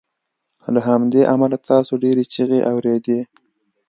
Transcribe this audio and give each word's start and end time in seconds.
له 0.73 0.79
همدې 0.87 1.21
امله 1.33 1.57
تاسو 1.69 1.93
ډیرې 2.03 2.23
چیغې 2.33 2.59
اوریدې 2.71 3.19